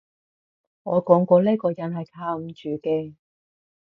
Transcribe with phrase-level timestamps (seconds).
[0.81, 3.13] 我講過呢個人係靠唔住嘅